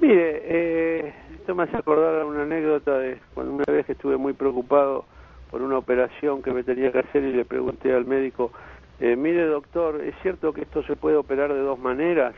Mire, 0.00 0.42
eh, 0.44 1.14
esto 1.34 1.54
me 1.54 1.64
hace 1.64 1.76
acordar 1.76 2.24
una 2.24 2.42
anécdota 2.42 2.98
de 2.98 3.18
cuando 3.34 3.54
una 3.54 3.64
vez 3.66 3.86
que 3.86 3.92
estuve 3.92 4.16
muy 4.16 4.34
preocupado 4.34 5.04
por 5.50 5.62
una 5.62 5.78
operación 5.78 6.42
que 6.42 6.52
me 6.52 6.62
tenía 6.62 6.92
que 6.92 6.98
hacer 6.98 7.22
y 7.24 7.32
le 7.32 7.44
pregunté 7.44 7.94
al 7.94 8.04
médico, 8.04 8.52
eh, 9.00 9.16
mire 9.16 9.46
doctor, 9.46 10.00
¿es 10.02 10.14
cierto 10.22 10.52
que 10.52 10.62
esto 10.62 10.82
se 10.82 10.96
puede 10.96 11.16
operar 11.16 11.52
de 11.52 11.60
dos 11.60 11.78
maneras? 11.78 12.34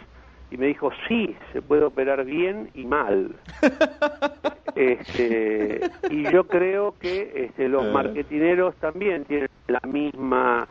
Y 0.50 0.56
me 0.56 0.66
dijo, 0.66 0.90
sí, 1.06 1.36
se 1.52 1.60
puede 1.60 1.84
operar 1.84 2.24
bien 2.24 2.70
y 2.74 2.84
mal. 2.84 3.34
este, 4.74 5.80
y 6.10 6.30
yo 6.30 6.46
creo 6.46 6.94
que 6.98 7.44
este, 7.44 7.68
los 7.68 7.84
eh. 7.84 7.90
marketineros 7.92 8.74
también 8.76 9.24
tienen 9.24 9.48
la 9.66 9.80
misma, 9.86 10.66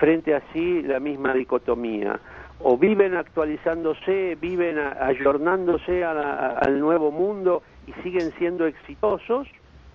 frente 0.00 0.34
a 0.34 0.42
sí, 0.52 0.82
la 0.82 0.98
misma 0.98 1.34
dicotomía. 1.34 2.18
O 2.60 2.76
viven 2.78 3.16
actualizándose, 3.16 4.36
viven 4.40 4.78
ayornándose 4.78 6.04
al 6.04 6.80
nuevo 6.80 7.12
mundo 7.12 7.62
y 7.86 7.92
siguen 8.02 8.32
siendo 8.38 8.66
exitosos, 8.66 9.46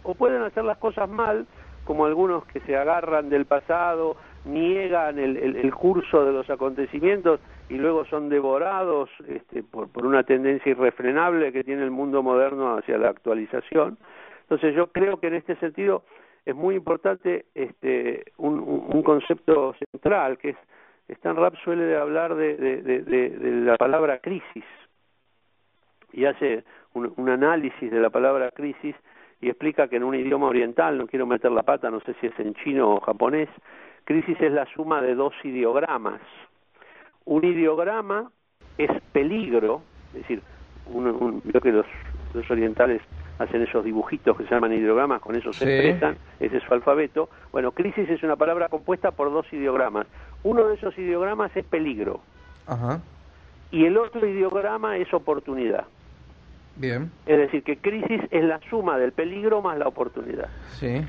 o 0.03 0.15
pueden 0.15 0.43
hacer 0.43 0.63
las 0.63 0.77
cosas 0.77 1.09
mal, 1.09 1.45
como 1.83 2.05
algunos 2.05 2.45
que 2.45 2.61
se 2.61 2.77
agarran 2.77 3.29
del 3.29 3.45
pasado, 3.45 4.15
niegan 4.45 5.19
el, 5.19 5.37
el 5.37 5.73
curso 5.73 6.23
de 6.23 6.31
los 6.31 6.49
acontecimientos 6.49 7.41
y 7.69 7.75
luego 7.75 8.05
son 8.05 8.29
devorados 8.29 9.09
este, 9.27 9.63
por, 9.63 9.89
por 9.89 10.05
una 10.05 10.23
tendencia 10.23 10.71
irrefrenable 10.71 11.51
que 11.51 11.63
tiene 11.63 11.83
el 11.83 11.91
mundo 11.91 12.21
moderno 12.21 12.77
hacia 12.77 12.97
la 12.97 13.09
actualización. 13.09 13.97
Entonces 14.41 14.75
yo 14.75 14.87
creo 14.87 15.19
que 15.19 15.27
en 15.27 15.35
este 15.35 15.55
sentido 15.55 16.03
es 16.45 16.55
muy 16.55 16.75
importante 16.75 17.45
este, 17.55 18.25
un, 18.37 18.59
un 18.59 19.03
concepto 19.03 19.73
central, 19.91 20.37
que 20.37 20.49
es, 20.49 20.57
Stan 21.07 21.35
Rapp 21.35 21.55
suele 21.63 21.95
hablar 21.97 22.35
de, 22.35 22.55
de, 22.55 23.51
la 23.65 23.77
palabra 23.77 24.19
crisis, 24.19 24.63
y 26.11 26.25
hace 26.25 26.63
un, 26.93 27.29
análisis 27.29 27.91
de 27.91 27.99
la 27.99 28.09
palabra 28.09 28.51
crisis 28.51 28.95
y 29.41 29.49
explica 29.49 29.87
que 29.87 29.97
en 29.97 30.03
un 30.03 30.15
idioma 30.15 30.47
oriental, 30.47 30.97
no 30.97 31.07
quiero 31.07 31.25
meter 31.25 31.51
la 31.51 31.63
pata, 31.63 31.89
no 31.89 31.99
sé 32.01 32.15
si 32.21 32.27
es 32.27 32.39
en 32.39 32.53
chino 32.53 32.95
o 32.95 32.99
japonés, 33.01 33.49
crisis 34.05 34.39
es 34.39 34.51
la 34.51 34.65
suma 34.67 35.01
de 35.01 35.15
dos 35.15 35.33
ideogramas. 35.43 36.21
Un 37.25 37.45
ideograma 37.45 38.31
es 38.77 38.89
peligro, 39.11 39.81
es 40.13 40.21
decir, 40.21 40.41
un, 40.87 41.41
creo 41.41 41.61
que 41.61 41.71
los, 41.71 41.85
los 42.33 42.49
orientales 42.49 43.01
hacen 43.39 43.61
esos 43.61 43.83
dibujitos 43.83 44.37
que 44.37 44.43
se 44.45 44.53
llaman 44.53 44.73
ideogramas, 44.73 45.21
con 45.21 45.35
eso 45.35 45.53
se 45.53 45.65
expresan, 45.65 46.17
ese 46.39 46.57
es 46.57 46.63
su 46.63 46.73
alfabeto. 46.73 47.29
Bueno, 47.51 47.71
crisis 47.71 48.09
es 48.09 48.23
una 48.23 48.35
palabra 48.35 48.69
compuesta 48.69 49.11
por 49.11 49.31
dos 49.31 49.51
ideogramas. 49.51 50.07
Uno 50.43 50.67
de 50.67 50.75
esos 50.75 50.97
ideogramas 50.97 51.55
es 51.55 51.65
peligro. 51.65 52.21
Y 53.71 53.85
el 53.85 53.97
otro 53.97 54.27
ideograma 54.27 54.97
es 54.97 55.11
oportunidad. 55.13 55.85
Bien. 56.75 57.11
Es 57.25 57.37
decir, 57.37 57.63
que 57.63 57.77
crisis 57.77 58.21
es 58.31 58.43
la 58.43 58.59
suma 58.69 58.97
del 58.97 59.11
peligro 59.11 59.61
más 59.61 59.77
la 59.77 59.87
oportunidad. 59.87 60.49
Sí. 60.79 61.01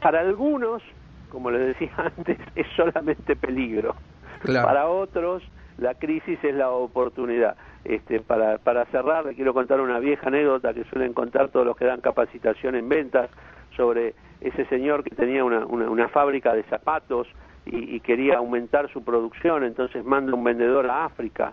Para 0.00 0.20
algunos, 0.20 0.82
como 1.30 1.50
les 1.50 1.66
decía 1.68 1.92
antes, 1.96 2.38
es 2.54 2.66
solamente 2.76 3.36
peligro. 3.36 3.94
Para 4.44 4.88
otros, 4.88 5.42
la 5.78 5.94
crisis 5.94 6.38
es 6.42 6.54
la 6.54 6.70
oportunidad. 6.70 7.56
Este, 7.84 8.20
para, 8.20 8.58
para 8.58 8.84
cerrar, 8.86 9.24
le 9.24 9.34
quiero 9.34 9.54
contar 9.54 9.80
una 9.80 9.98
vieja 9.98 10.28
anécdota 10.28 10.74
que 10.74 10.84
suelen 10.84 11.14
contar 11.14 11.48
todos 11.48 11.64
los 11.66 11.76
que 11.76 11.86
dan 11.86 12.00
capacitación 12.00 12.74
en 12.74 12.88
ventas 12.88 13.30
sobre 13.76 14.14
ese 14.40 14.64
señor 14.66 15.02
que 15.04 15.14
tenía 15.14 15.44
una, 15.44 15.64
una, 15.64 16.08
fábrica 16.08 16.54
de 16.54 16.62
zapatos 16.64 17.26
y, 17.66 18.00
quería 18.00 18.38
aumentar 18.38 18.90
su 18.90 19.04
producción, 19.04 19.64
entonces 19.64 20.04
manda 20.04 20.34
un 20.34 20.42
vendedor 20.42 20.86
a 20.90 21.04
África. 21.04 21.52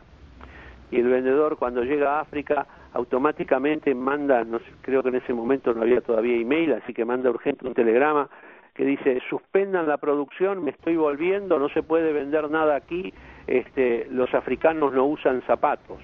Y 0.89 0.99
el 0.99 1.07
vendedor 1.07 1.57
cuando 1.57 1.83
llega 1.83 2.17
a 2.17 2.21
África 2.21 2.65
automáticamente 2.93 3.93
manda, 3.93 4.43
no 4.43 4.59
sé, 4.59 4.65
creo 4.81 5.03
que 5.03 5.09
en 5.09 5.15
ese 5.15 5.33
momento 5.33 5.73
no 5.73 5.81
había 5.81 6.01
todavía 6.01 6.37
email, 6.37 6.73
así 6.73 6.93
que 6.93 7.05
manda 7.05 7.29
urgente 7.29 7.67
un 7.67 7.73
telegrama 7.73 8.29
que 8.77 8.85
dice 8.85 9.19
suspendan 9.27 9.87
la 9.87 9.97
producción, 9.97 10.63
me 10.63 10.69
estoy 10.69 10.95
volviendo, 10.95 11.57
no 11.57 11.67
se 11.69 11.81
puede 11.81 12.13
vender 12.13 12.49
nada 12.51 12.75
aquí, 12.75 13.11
este, 13.47 14.07
los 14.11 14.31
africanos 14.35 14.93
no 14.93 15.05
usan 15.05 15.41
zapatos. 15.47 15.97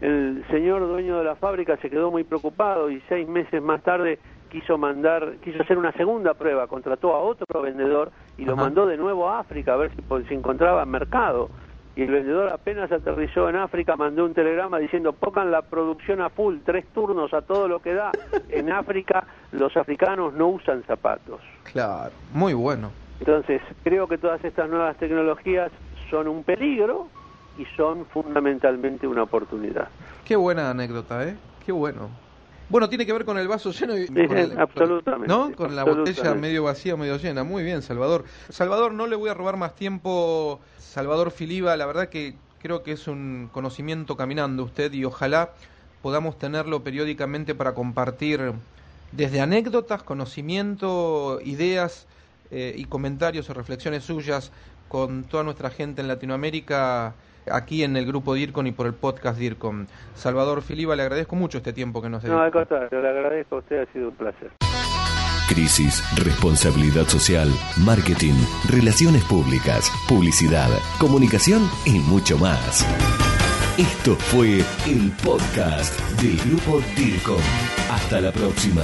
El 0.00 0.42
señor 0.50 0.80
dueño 0.88 1.18
de 1.18 1.24
la 1.24 1.36
fábrica 1.36 1.76
se 1.76 1.90
quedó 1.90 2.10
muy 2.10 2.24
preocupado 2.24 2.90
y 2.90 3.00
seis 3.08 3.28
meses 3.28 3.62
más 3.62 3.82
tarde 3.82 4.18
quiso 4.50 4.78
mandar, 4.78 5.34
quiso 5.42 5.62
hacer 5.62 5.76
una 5.76 5.92
segunda 5.92 6.32
prueba, 6.34 6.66
contrató 6.66 7.14
a 7.14 7.18
otro 7.18 7.60
vendedor 7.60 8.10
y 8.38 8.44
lo 8.44 8.56
mandó 8.56 8.86
de 8.86 8.96
nuevo 8.96 9.28
a 9.28 9.40
África 9.40 9.74
a 9.74 9.76
ver 9.76 9.90
si, 9.90 10.02
si 10.28 10.34
encontraba 10.34 10.84
mercado. 10.86 11.50
Y 11.96 12.02
el 12.02 12.10
vendedor 12.10 12.52
apenas 12.52 12.90
aterrizó 12.90 13.48
en 13.48 13.56
África, 13.56 13.94
mandó 13.96 14.24
un 14.24 14.34
telegrama 14.34 14.78
diciendo, 14.78 15.12
pongan 15.12 15.50
la 15.50 15.62
producción 15.62 16.20
a 16.20 16.28
full, 16.28 16.56
tres 16.64 16.86
turnos 16.92 17.32
a 17.32 17.42
todo 17.42 17.68
lo 17.68 17.80
que 17.80 17.94
da. 17.94 18.10
En 18.48 18.72
África 18.72 19.24
los 19.52 19.76
africanos 19.76 20.34
no 20.34 20.48
usan 20.48 20.82
zapatos. 20.84 21.40
Claro, 21.72 22.12
muy 22.32 22.52
bueno. 22.52 22.90
Entonces, 23.20 23.62
creo 23.84 24.08
que 24.08 24.18
todas 24.18 24.44
estas 24.44 24.68
nuevas 24.68 24.96
tecnologías 24.96 25.70
son 26.10 26.26
un 26.26 26.42
peligro 26.42 27.06
y 27.58 27.64
son 27.76 28.06
fundamentalmente 28.06 29.06
una 29.06 29.22
oportunidad. 29.22 29.88
Qué 30.24 30.34
buena 30.34 30.70
anécdota, 30.70 31.26
¿eh? 31.28 31.36
Qué 31.64 31.70
bueno. 31.70 32.23
Bueno, 32.74 32.88
tiene 32.88 33.06
que 33.06 33.12
ver 33.12 33.24
con 33.24 33.38
el 33.38 33.46
vaso 33.46 33.70
lleno 33.70 33.96
y 33.96 34.08
con 34.08 34.58
absolutamente, 34.58 35.28
¿no? 35.28 35.52
Con 35.52 35.76
la 35.76 35.84
botella 35.84 36.34
medio 36.34 36.64
vacía, 36.64 36.96
medio 36.96 37.18
llena. 37.18 37.44
Muy 37.44 37.62
bien, 37.62 37.82
Salvador. 37.82 38.24
Salvador, 38.48 38.92
no 38.92 39.06
le 39.06 39.14
voy 39.14 39.30
a 39.30 39.34
robar 39.34 39.56
más 39.56 39.76
tiempo. 39.76 40.58
Salvador 40.80 41.30
Filiba, 41.30 41.76
la 41.76 41.86
verdad 41.86 42.08
que 42.08 42.34
creo 42.60 42.82
que 42.82 42.90
es 42.90 43.06
un 43.06 43.48
conocimiento 43.52 44.16
caminando 44.16 44.64
usted 44.64 44.92
y 44.92 45.04
ojalá 45.04 45.52
podamos 46.02 46.36
tenerlo 46.36 46.82
periódicamente 46.82 47.54
para 47.54 47.74
compartir 47.74 48.54
desde 49.12 49.40
anécdotas, 49.40 50.02
conocimiento, 50.02 51.38
ideas 51.44 52.08
eh, 52.50 52.74
y 52.76 52.86
comentarios 52.86 53.48
o 53.50 53.54
reflexiones 53.54 54.02
suyas 54.02 54.50
con 54.88 55.22
toda 55.22 55.44
nuestra 55.44 55.70
gente 55.70 56.02
en 56.02 56.08
Latinoamérica 56.08 57.14
aquí 57.50 57.84
en 57.84 57.96
el 57.96 58.06
grupo 58.06 58.34
DIRCON 58.34 58.66
y 58.66 58.72
por 58.72 58.86
el 58.86 58.94
podcast 58.94 59.38
DIRCON. 59.38 59.88
Salvador 60.14 60.62
Filiba, 60.62 60.96
le 60.96 61.02
agradezco 61.02 61.36
mucho 61.36 61.58
este 61.58 61.72
tiempo 61.72 62.02
que 62.02 62.08
nos 62.08 62.22
dedicó. 62.22 62.38
No, 62.38 62.44
al 62.44 62.52
contrario, 62.52 63.00
le 63.00 63.08
agradezco 63.08 63.56
a 63.56 63.58
usted, 63.58 63.82
ha 63.82 63.92
sido 63.92 64.08
un 64.08 64.14
placer. 64.14 64.50
Crisis, 65.48 66.02
responsabilidad 66.24 67.04
social, 67.04 67.48
marketing, 67.84 68.34
relaciones 68.70 69.22
públicas, 69.24 69.90
publicidad, 70.08 70.70
comunicación 70.98 71.68
y 71.84 71.98
mucho 71.98 72.38
más. 72.38 72.86
Esto 73.76 74.14
fue 74.14 74.60
el 74.86 75.12
podcast 75.24 75.98
del 76.22 76.36
grupo 76.48 76.80
DIRCON. 76.96 77.42
Hasta 77.90 78.20
la 78.20 78.32
próxima. 78.32 78.82